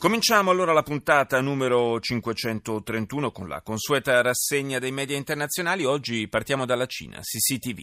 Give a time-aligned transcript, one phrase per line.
[0.00, 5.84] Cominciamo allora la puntata numero 531 con la consueta rassegna dei media internazionali.
[5.84, 7.82] Oggi partiamo dalla Cina, CCTV.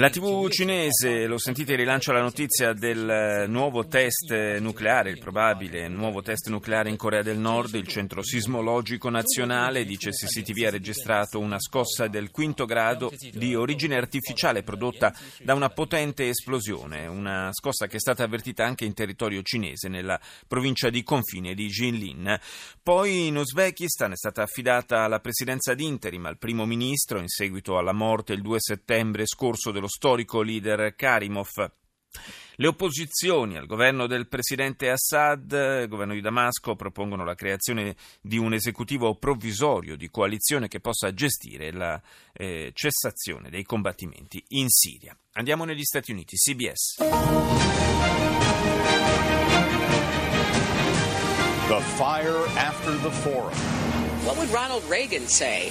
[0.00, 6.22] La TV cinese, lo sentite, rilancia la notizia del nuovo test nucleare, il probabile nuovo
[6.22, 7.74] test nucleare in Corea del Nord.
[7.74, 13.96] Il centro sismologico nazionale, dice CCTV, ha registrato una scossa del quinto grado di origine
[13.96, 17.06] artificiale prodotta da una potente esplosione.
[17.06, 20.18] Una scossa che è stata avvertita anche in territorio cinese, nella
[20.48, 22.38] provincia di confine di Jinlin.
[22.82, 27.92] Poi in Uzbekistan è stata affidata la presidenza d'interim al primo ministro in seguito alla
[27.92, 31.70] morte il 2 settembre scorso dello storico leader Karimov.
[32.58, 38.38] Le opposizioni al governo del presidente Assad, il governo di Damasco, propongono la creazione di
[38.38, 42.00] un esecutivo provvisorio di coalizione che possa gestire la
[42.32, 45.14] eh, cessazione dei combattimenti in Siria.
[45.32, 46.96] Andiamo negli Stati Uniti, CBS.
[51.68, 53.52] The fire after the forum.
[54.24, 55.70] What would Ronald Reagan say?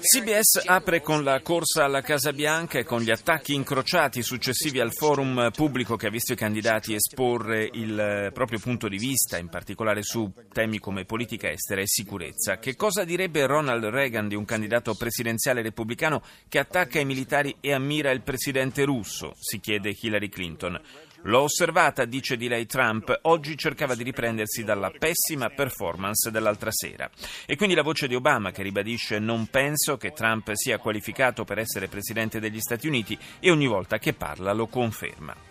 [0.00, 4.94] CBS apre con la corsa alla Casa Bianca e con gli attacchi incrociati successivi al
[4.94, 10.02] forum pubblico che ha visto i candidati esporre il proprio punto di vista, in particolare
[10.02, 12.58] su temi come politica estera e sicurezza.
[12.58, 17.74] Che cosa direbbe Ronald Reagan di un candidato presidenziale repubblicano che attacca i militari e
[17.74, 19.34] ammira il presidente russo?
[19.38, 20.80] si chiede Hillary Clinton.
[21.24, 27.10] L'ho osservata, dice di lei Trump, oggi cercava di riprendersi dalla pessima performance dell'altra sera.
[27.44, 31.58] E quindi la voce di Obama che ribadisce non penso che Trump sia qualificato per
[31.58, 35.49] essere presidente degli Stati Uniti e ogni volta che parla lo conferma.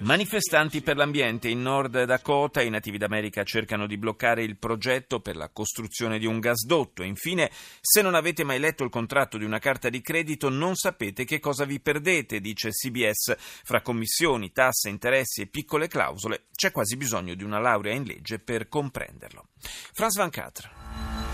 [0.00, 5.36] Manifestanti per l'ambiente in Nord Dakota, i nativi d'America cercano di bloccare il progetto per
[5.36, 7.02] la costruzione di un gasdotto.
[7.02, 7.50] Infine,
[7.80, 11.38] se non avete mai letto il contratto di una carta di credito, non sapete che
[11.38, 13.36] cosa vi perdete, dice CBS.
[13.38, 18.38] Fra commissioni, tasse, interessi e piccole clausole, c'è quasi bisogno di una laurea in legge
[18.38, 19.48] per comprenderlo.
[19.92, 21.29] Franz Van Catra.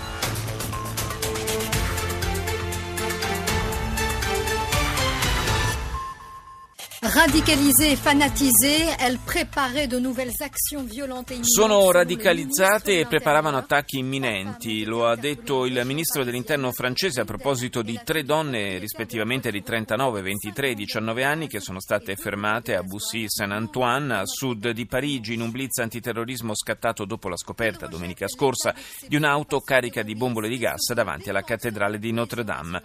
[7.02, 13.98] Radicalisée et fanatisée, elle préparait de nouvelles actions violentes et Sono radicalizzate e preparavano attacchi
[13.98, 19.62] imminenti, lo ha detto il ministro dell'interno francese a proposito di tre donne rispettivamente di
[19.62, 25.34] 39, 23 e 19 anni che sono state fermate a Bussy-Saint-Antoine, a sud di Parigi,
[25.34, 28.74] in un blitz antiterrorismo scattato dopo la scoperta domenica scorsa
[29.06, 32.82] di un'auto carica di bombole di gas davanti alla cattedrale di Notre Dame.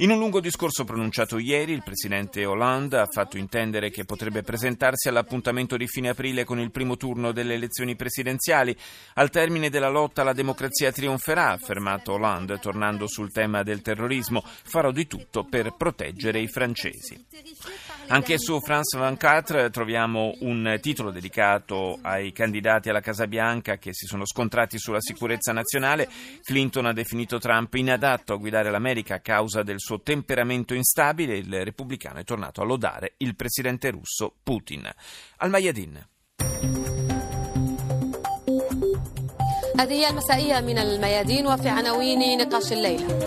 [0.00, 5.08] In un lungo discorso pronunciato ieri, il presidente Hollande ha fatto intendere che potrebbe presentarsi
[5.08, 8.76] all'appuntamento di fine aprile con il primo turno delle elezioni presidenziali.
[9.14, 14.42] Al termine della lotta la democrazia trionferà, ha affermato Hollande, tornando sul tema del terrorismo.
[14.44, 17.24] Farò di tutto per proteggere i francesi.
[18.08, 24.04] Anche su France 24 troviamo un titolo dedicato ai candidati alla Casa Bianca che si
[24.04, 26.06] sono scontrati sulla sicurezza nazionale.
[26.42, 31.37] Clinton ha definito Trump inadatto a guidare l'America a causa del suo temperamento instabile.
[31.37, 34.89] Il repubblicano è tornato a lodare il presidente russo Putin.
[35.37, 36.05] Al Mayadin.
[39.79, 43.19] هذه هي المسائية من الميادين وفي عناوين نقاش الليلة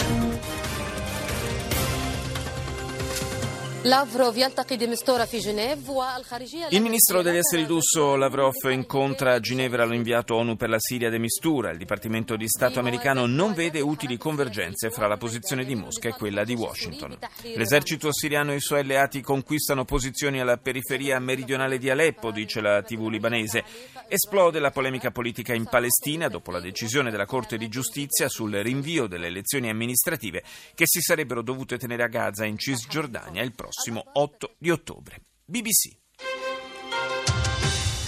[6.70, 11.18] Il ministro degli esteri russo Lavrov incontra a Ginevra l'inviato ONU per la Siria de
[11.18, 11.72] Mistura.
[11.72, 16.14] Il Dipartimento di Stato americano non vede utili convergenze fra la posizione di Mosca e
[16.14, 17.18] quella di Washington.
[17.56, 22.84] L'esercito siriano e i suoi alleati conquistano posizioni alla periferia meridionale di Aleppo, dice la
[22.84, 23.64] TV libanese.
[24.08, 29.08] Esplode la polemica politica in Palestina dopo la decisione della Corte di Giustizia sul rinvio
[29.08, 30.44] delle elezioni amministrative
[30.76, 33.78] che si sarebbero dovute tenere a Gaza in Cisgiordania il prossimo
[34.14, 35.22] 8 di ottobre.
[35.46, 35.99] BBC.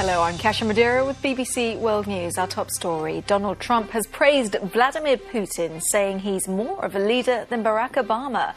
[0.02, 2.36] Hello, I'm Kasia Madeira with BBC World News.
[2.36, 7.46] Our top story Donald Trump has praised Vladimir Putin, saying he's more of a leader
[7.50, 8.52] than Barack Obama.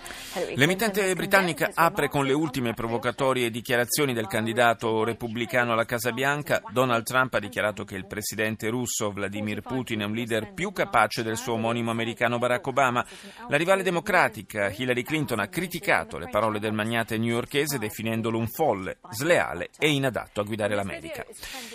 [0.55, 6.63] L'emittente britannica apre con le ultime provocatorie dichiarazioni del candidato repubblicano alla Casa Bianca.
[6.73, 11.23] Donald Trump ha dichiarato che il presidente russo Vladimir Putin è un leader più capace
[11.23, 13.05] del suo omonimo americano Barack Obama.
[13.51, 18.97] La rivale democratica Hillary Clinton ha criticato le parole del magnate newyorkese definendolo un folle,
[19.11, 21.27] sleale e inadatto a guidare l'America.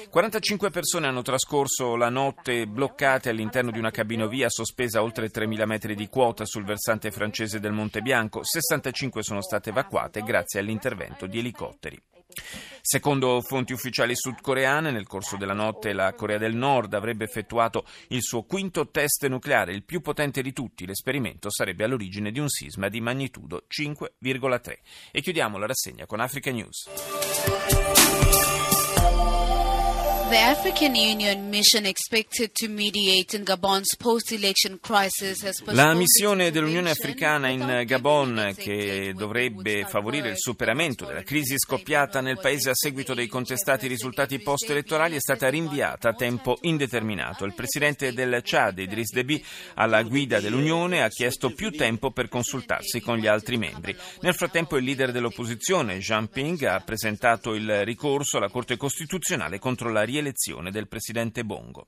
[0.09, 5.65] 45 persone hanno trascorso la notte bloccate all'interno di una cabinovia sospesa a oltre 3.000
[5.65, 8.43] metri di quota sul versante francese del Monte Bianco.
[8.43, 12.01] 65 sono state evacuate grazie all'intervento di elicotteri.
[12.81, 18.21] Secondo fonti ufficiali sudcoreane, nel corso della notte la Corea del Nord avrebbe effettuato il
[18.21, 20.85] suo quinto test nucleare, il più potente di tutti.
[20.85, 24.77] L'esperimento sarebbe all'origine di un sisma di magnitudo 5,3.
[25.11, 27.98] E chiudiamo la rassegna con Africa News.
[30.29, 36.91] The African Union mission expected to mediate in Gabon's post-election crisis has La missione dell'Unione
[36.91, 43.15] Africana in Gabon, che dovrebbe favorire il superamento della crisi scoppiata nel paese a seguito
[43.15, 47.43] dei contestati risultati post-elettorali, è stata rinviata a tempo indeterminato.
[47.45, 49.43] Il presidente del Chad, Idriss Deby,
[49.73, 53.97] alla guida dell'Unione, ha chiesto più tempo per consultarsi con gli altri membri.
[54.21, 59.89] Nel frattempo il leader dell'opposizione, Jean Ping, ha presentato il ricorso alla Corte Costituzionale contro
[59.89, 61.87] la rielezione rielezione del presidente Bongo.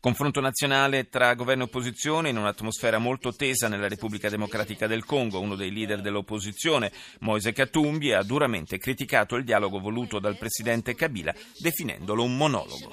[0.00, 5.40] Confronto nazionale tra governo e opposizione in un'atmosfera molto tesa nella Repubblica Democratica del Congo.
[5.40, 11.34] Uno dei leader dell'opposizione, Moise Katumbi, ha duramente criticato il dialogo voluto dal presidente Kabila,
[11.58, 12.90] definendolo un monologo.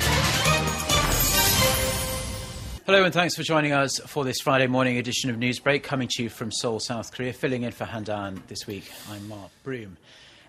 [2.86, 6.22] Hello and thanks for joining us for this Friday morning edition of Newsbreak, coming to
[6.22, 7.32] you from Seoul, South Korea.
[7.34, 9.98] Filling in for Handan this week, I'm Mark Broom.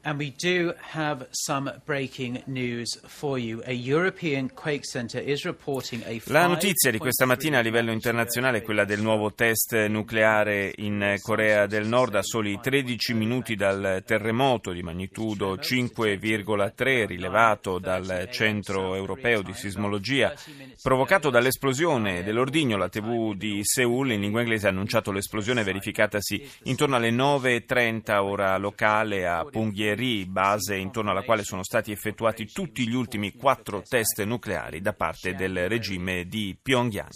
[0.06, 3.62] And we do have some breaking news for you.
[3.64, 8.58] A European Quake Center is reporting a La notizia di questa mattina a livello internazionale
[8.58, 14.02] è quella del nuovo test nucleare in Corea del Nord a soli 13 minuti dal
[14.04, 20.34] terremoto di magnitudo 5,3 rilevato dal Centro Europeo di Sismologia,
[20.82, 22.76] provocato dall'esplosione dell'ordigno.
[22.76, 28.54] La TV di Seoul in lingua inglese ha annunciato l'esplosione verificatasi intorno alle 9.30 ora
[28.58, 33.82] locale a Punggye Ri, base intorno alla quale sono stati effettuati tutti gli ultimi quattro
[33.82, 37.10] test nucleari da parte del regime di Pyongyang.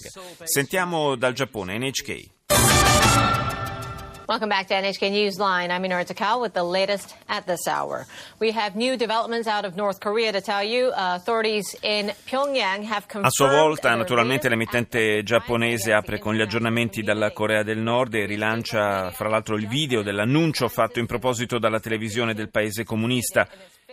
[0.44, 2.87] Sentiamo dal Giappone NHK.
[4.28, 5.70] Welcome back to NHK Newsline.
[5.70, 8.06] I'm Minora Takao with the latest at this hour.
[8.38, 10.88] We have new developments out of North Korea to tell you.
[10.88, 13.24] Uh, authorities in Pyongyang have confirmed.
[13.24, 18.26] A sua volta, naturalmente, l'emittente giapponese apre con gli aggiornamenti dalla Corea del Nord e
[18.26, 23.48] rilancia, fra l'altro, il video dell'annuncio fatto in proposito dalla televisione del paese comunista.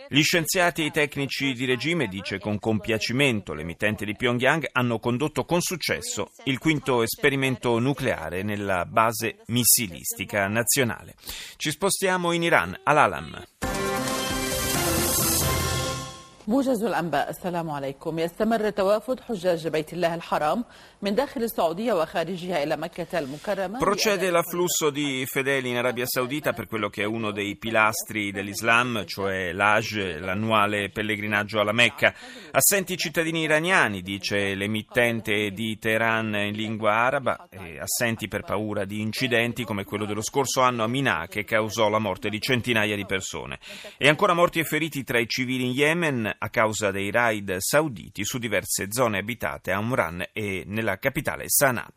[0.08, 5.44] Gli scienziati e i tecnici di regime, dice con compiacimento l'emittente di Pyongyang, hanno condotto
[5.44, 11.14] con successo il quinto esperimento nucleare nella base missilistica nazionale.
[11.56, 13.44] Ci spostiamo in Iran, all'Alam.
[16.47, 20.65] موجز الأنباء السلام عليكم يستمر توافد حجاج بيت الله الحرام
[21.01, 26.67] من داخل السعودية وخارجها إلى مكة المكرمة Procede l'afflusso di fedeli in Arabia Saudita per
[26.67, 32.13] quello che è uno dei pilastri dell'Islam, cioè l'Hajj, l'annuale pellegrinaggio alla Mecca.
[32.51, 38.85] Assenti i cittadini iraniani, dice l'emittente di Teheran in lingua araba, e assenti per paura
[38.85, 42.95] di incidenti come quello dello scorso anno a Minà che causò la morte di centinaia
[42.95, 43.59] di persone.
[43.97, 48.24] E ancora morti e feriti tra i civili in Yemen a causa dei raid sauditi
[48.24, 51.88] su diverse zone abitate a Umran e nella capitale Sana'a.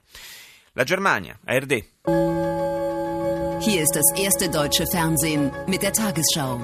[0.73, 1.83] La Germania, ARD.
[3.61, 6.59] Hier ist das erste deutsche Fernsehen mit der Tagesschau.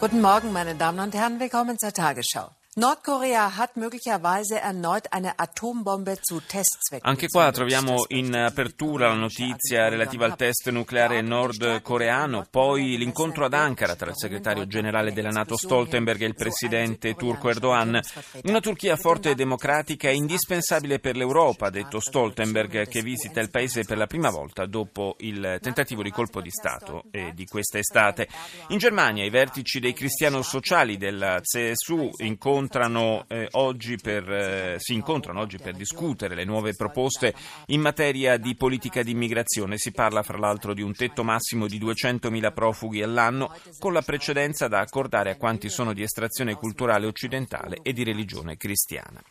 [0.00, 2.50] Guten Morgen, meine Damen und Herren, willkommen zur Tagesschau.
[2.76, 7.08] Nordkorea hat möglicherweise erneut eine Atombombe zu Testzwecken.
[7.08, 13.54] Anche qua troviamo in apertura la notizia relativa al test nucleare nordcoreano, poi l'incontro ad
[13.54, 18.00] Ankara tra il segretario generale della Nato Stoltenberg e il presidente turco Erdogan.
[18.42, 23.50] Una Turchia forte e democratica è indispensabile per l'Europa, ha detto Stoltenberg, che visita il
[23.50, 28.26] paese per la prima volta dopo il tentativo di colpo di Stato di questa estate.
[28.70, 34.76] In Germania i vertici dei cristiano sociali della CSU incontrano incontrano, eh, oggi per, eh,
[34.78, 37.34] si incontrano oggi per discutere le nuove proposte
[37.66, 39.76] in materia di politica di immigrazione.
[39.76, 44.66] Si parla fra l'altro di un tetto massimo di 200.000 profughi all'anno, con la precedenza
[44.66, 49.22] da accordare a quanti sono di estrazione culturale occidentale e di religione cristiana.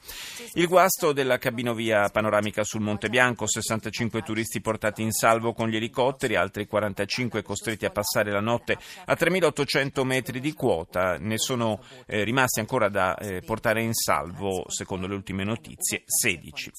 [0.53, 5.75] Il guasto della cabinovia panoramica sul Monte Bianco, 65 turisti portati in salvo con gli
[5.75, 11.81] elicotteri, altri 45 costretti a passare la notte a 3.800 metri di quota, ne sono
[12.05, 16.71] eh, rimasti ancora da eh, portare in salvo, secondo le ultime notizie, 16.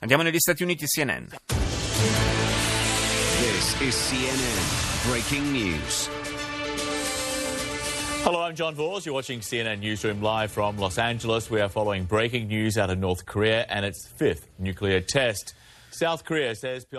[0.00, 1.26] Andiamo negli Stati Uniti, CNN.
[3.38, 6.08] This is CNN Breaking News.
[8.22, 9.04] Hello, I'm John Vors.
[9.04, 11.50] You're watching CNN Newsroom live from Los Angeles.
[11.50, 15.54] We are following breaking news out of North Korea and its fifth nuclear test.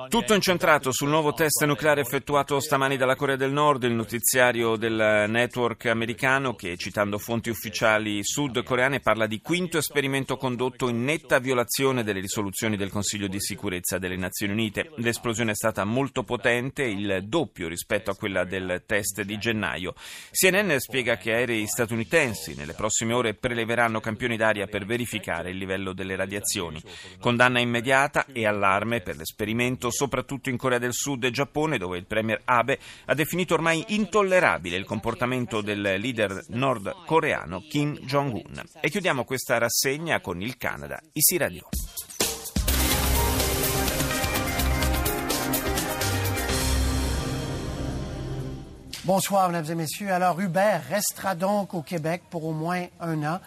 [0.09, 5.25] Tutto incentrato sul nuovo test nucleare effettuato stamani dalla Corea del Nord, il notiziario del
[5.27, 12.03] network americano che, citando fonti ufficiali sudcoreane, parla di quinto esperimento condotto in netta violazione
[12.03, 14.91] delle risoluzioni del Consiglio di sicurezza delle Nazioni Unite.
[14.97, 19.93] L'esplosione è stata molto potente, il doppio rispetto a quella del test di gennaio.
[20.31, 25.93] CNN spiega che aerei statunitensi nelle prossime ore preleveranno campioni d'aria per verificare il livello
[25.93, 26.81] delle radiazioni.
[27.19, 28.45] Condanna immediata e
[28.81, 33.13] allarme per l'esperimento, soprattutto in Corea del Sud e Giappone, dove il premier Abe ha
[33.13, 38.63] definito ormai intollerabile il comportamento del leader nordcoreano Kim Jong-un.
[38.79, 41.69] E chiudiamo questa rassegna con il Canada, Isi Radio.
[49.03, 50.11] Bonsoir, mesdames et messieurs.
[50.11, 53.39] Alors, Uber restera donc au Québec pour au moins un an.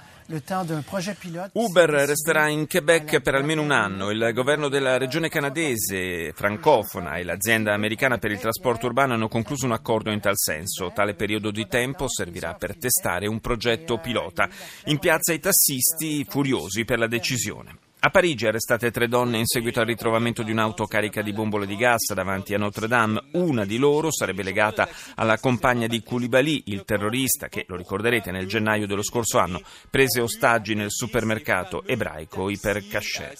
[1.53, 4.11] Uber resterà in Quebec per almeno un anno.
[4.11, 9.67] Il governo della regione canadese francofona e l'azienda americana per il trasporto urbano hanno concluso
[9.67, 10.93] un accordo in tal senso.
[10.95, 14.49] Tale periodo di tempo servirà per testare un progetto pilota.
[14.87, 17.84] In piazza i tassisti furiosi per la decisione.
[18.07, 21.75] A Parigi arrestate tre donne in seguito al ritrovamento di un'auto carica di bombole di
[21.75, 23.23] gas davanti a Notre Dame.
[23.33, 28.47] Una di loro sarebbe legata alla compagna di Koulibaly, il terrorista che, lo ricorderete, nel
[28.47, 33.37] gennaio dello scorso anno prese ostaggi nel supermercato ebraico Iper Kasher.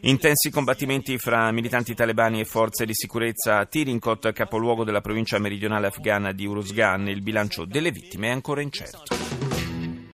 [0.00, 5.86] Intensi combattimenti fra militanti talebani e forze di sicurezza a Tirinkot, capoluogo della provincia meridionale
[5.86, 7.08] afghana di Uruzgan.
[7.08, 9.43] Il bilancio delle vittime è ancora incerto.